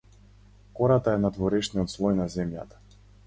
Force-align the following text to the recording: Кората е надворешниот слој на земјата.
Кората 0.79 1.13
е 1.17 1.19
надворешниот 1.27 1.93
слој 1.97 2.17
на 2.21 2.27
земјата. 2.39 2.81